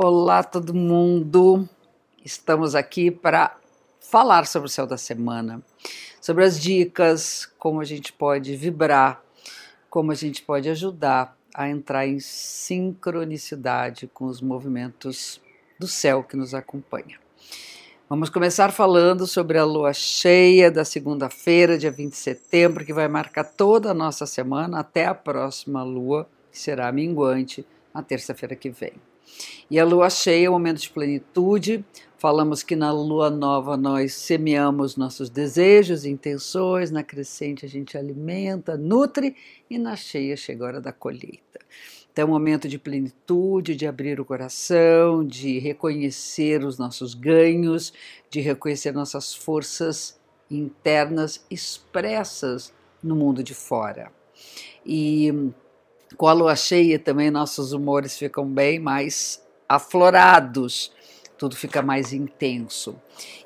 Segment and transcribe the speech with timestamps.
[0.00, 1.68] Olá, todo mundo.
[2.24, 3.58] Estamos aqui para
[3.98, 5.60] falar sobre o céu da semana,
[6.20, 9.20] sobre as dicas, como a gente pode vibrar,
[9.90, 15.40] como a gente pode ajudar a entrar em sincronicidade com os movimentos
[15.80, 17.18] do céu que nos acompanha.
[18.08, 23.08] Vamos começar falando sobre a lua cheia da segunda-feira, dia 20 de setembro, que vai
[23.08, 28.70] marcar toda a nossa semana até a próxima lua, que será minguante na terça-feira que
[28.70, 28.92] vem.
[29.70, 31.84] E a lua cheia é um momento de plenitude.
[32.16, 37.96] Falamos que na lua nova nós semeamos nossos desejos e intenções, na crescente a gente
[37.96, 39.36] alimenta, nutre
[39.70, 41.60] e na cheia chega a hora da colheita.
[42.10, 47.92] Então, é um momento de plenitude, de abrir o coração, de reconhecer os nossos ganhos,
[48.28, 50.18] de reconhecer nossas forças
[50.50, 54.10] internas expressas no mundo de fora.
[54.84, 55.32] E
[56.16, 60.92] com a lua cheia também nossos humores ficam bem mais aflorados,
[61.36, 62.96] tudo fica mais intenso.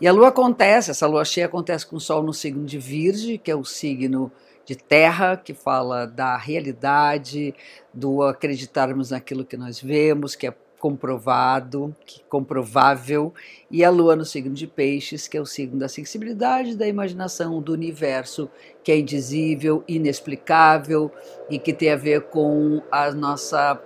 [0.00, 3.38] E a lua acontece, essa lua cheia acontece com o sol no signo de Virgem,
[3.38, 4.30] que é o signo
[4.64, 7.54] de terra, que fala da realidade,
[7.92, 13.32] do acreditarmos naquilo que nós vemos, que é comprovado, que comprovável,
[13.70, 17.60] e a lua no signo de peixes, que é o signo da sensibilidade, da imaginação,
[17.60, 18.50] do universo,
[18.82, 21.12] que é indizível, inexplicável
[21.50, 23.80] e que tem a ver com a nossa,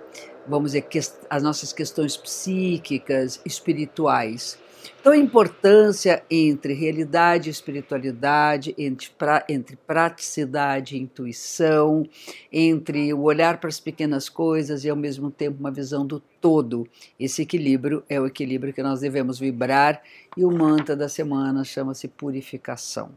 [0.47, 0.87] vamos dizer,
[1.29, 4.57] as nossas questões psíquicas, espirituais.
[4.99, 12.07] Então, a importância entre realidade e espiritualidade, entre, pra, entre praticidade e intuição,
[12.51, 16.87] entre o olhar para as pequenas coisas e, ao mesmo tempo, uma visão do todo.
[17.19, 20.01] Esse equilíbrio é o equilíbrio que nós devemos vibrar
[20.35, 23.09] e o mantra da semana chama-se purificação.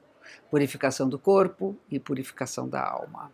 [0.51, 3.31] Purificação do corpo e purificação da alma.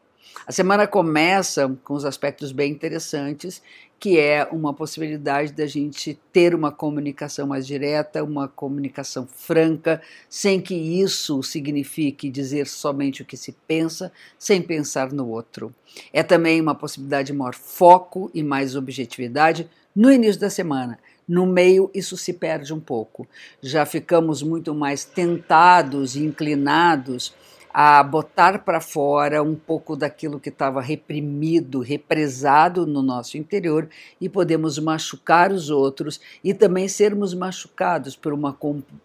[0.47, 3.63] A semana começa com os aspectos bem interessantes,
[3.99, 10.61] que é uma possibilidade da gente ter uma comunicação mais direta, uma comunicação franca, sem
[10.61, 15.75] que isso signifique dizer somente o que se pensa, sem pensar no outro.
[16.13, 20.99] É também uma possibilidade de maior foco e mais objetividade no início da semana.
[21.27, 23.27] No meio, isso se perde um pouco.
[23.63, 27.35] Já ficamos muito mais tentados e inclinados
[27.77, 33.89] a botar para fora um pouco daquilo que estava reprimido, represado no nosso interior
[34.21, 38.57] e podemos machucar os outros e também sermos machucados por uma,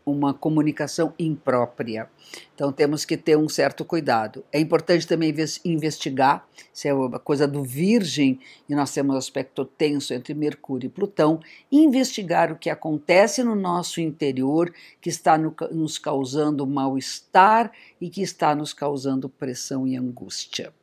[0.06, 2.08] uma comunicação imprópria.
[2.54, 4.44] Então temos que ter um certo cuidado.
[4.52, 10.14] É importante também investigar, se é uma coisa do Virgem e nós temos aspecto tenso
[10.14, 11.40] entre Mercúrio e Plutão,
[11.72, 14.72] investigar o que acontece no nosso interior
[15.02, 20.74] que está no, nos causando mal-estar e que está nos causando pressão e angústia.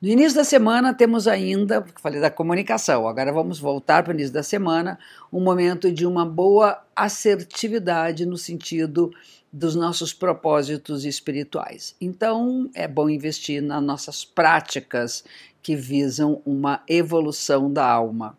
[0.00, 4.32] No início da semana temos ainda, falei da comunicação, agora vamos voltar para o início
[4.32, 4.98] da semana,
[5.30, 9.12] um momento de uma boa assertividade no sentido
[9.52, 11.94] dos nossos propósitos espirituais.
[12.00, 15.22] Então, é bom investir nas nossas práticas
[15.62, 18.38] que visam uma evolução da alma.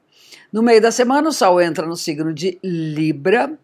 [0.51, 3.55] No meio da semana, o Sol entra no signo de Libra,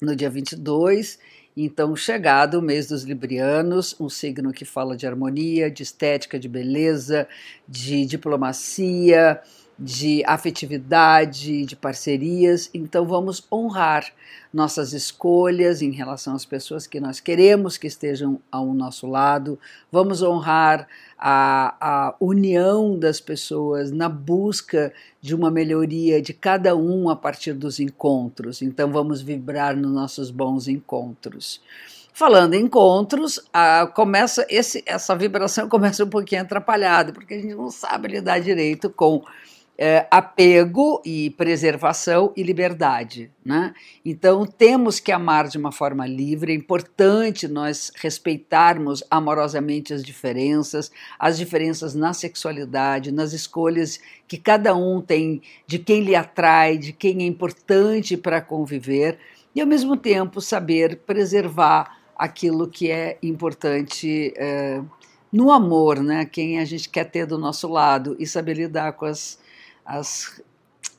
[0.00, 1.18] no dia 22.
[1.56, 6.48] Então, chegado o mês dos Librianos, um signo que fala de harmonia, de estética, de
[6.48, 7.28] beleza,
[7.68, 9.40] de diplomacia,
[9.78, 12.70] de afetividade, de parcerias.
[12.74, 14.12] Então, vamos honrar
[14.52, 19.56] nossas escolhas em relação às pessoas que nós queremos que estejam ao nosso lado.
[19.92, 24.92] Vamos honrar a, a união das pessoas na busca
[25.24, 28.60] de uma melhoria de cada um a partir dos encontros.
[28.60, 31.62] Então, vamos vibrar nos nossos bons encontros.
[32.12, 37.54] Falando em encontros, a, começa esse, essa vibração começa um pouquinho atrapalhada, porque a gente
[37.54, 39.24] não sabe lidar direito com
[39.76, 43.30] é, apego e preservação e liberdade.
[43.44, 43.74] Né?
[44.04, 50.90] Então, temos que amar de uma forma livre, é importante nós respeitarmos amorosamente as diferenças,
[51.18, 56.92] as diferenças na sexualidade, nas escolhas que cada um tem de quem lhe atrai, de
[56.92, 59.18] quem é importante para conviver,
[59.54, 64.32] e ao mesmo tempo saber preservar aquilo que é importante.
[64.36, 64.80] É,
[65.32, 66.24] no amor, né?
[66.24, 69.36] Quem a gente quer ter do nosso lado e saber lidar com as
[69.84, 70.40] as,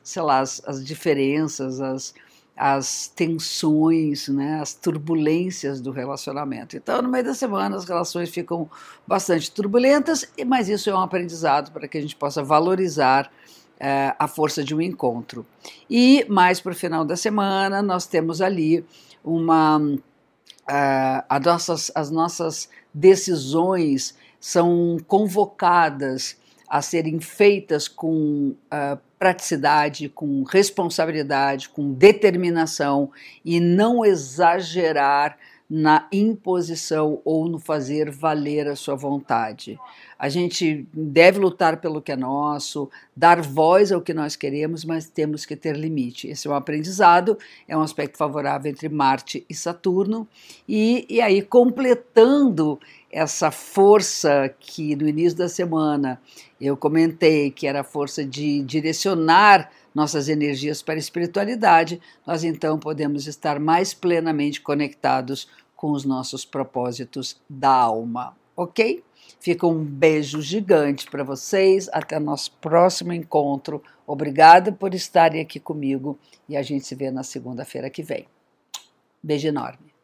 [0.03, 2.13] sei lá, as, as diferenças, as,
[2.55, 6.77] as tensões, né, as turbulências do relacionamento.
[6.77, 8.69] Então, no meio da semana, as relações ficam
[9.05, 13.31] bastante turbulentas, mas isso é um aprendizado para que a gente possa valorizar
[13.79, 15.45] é, a força de um encontro.
[15.89, 18.85] E mais para o final da semana, nós temos ali
[19.23, 19.77] uma.
[19.77, 30.43] Uh, as, nossas, as nossas decisões são convocadas a serem feitas com uh, praticidade, com
[30.43, 33.11] responsabilidade, com determinação
[33.43, 35.37] e não exagerar
[35.69, 39.79] na imposição ou no fazer valer a sua vontade.
[40.17, 45.09] A gente deve lutar pelo que é nosso, dar voz ao que nós queremos, mas
[45.09, 46.27] temos que ter limite.
[46.27, 50.27] Esse é um aprendizado, é um aspecto favorável entre Marte e Saturno,
[50.67, 52.79] e, e aí completando
[53.11, 56.21] essa força que no início da semana
[56.59, 62.77] eu comentei que era a força de direcionar nossas energias para a espiritualidade, nós então
[62.77, 69.01] podemos estar mais plenamente conectados com os nossos propósitos da alma, ok?
[69.39, 71.89] Fica um beijo gigante para vocês.
[71.91, 73.81] Até nosso próximo encontro.
[74.05, 76.17] Obrigada por estarem aqui comigo
[76.47, 78.27] e a gente se vê na segunda-feira que vem.
[79.21, 79.94] Beijo enorme.